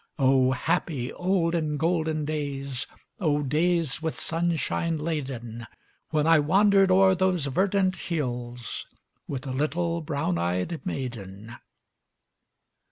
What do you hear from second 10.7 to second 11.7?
maiden.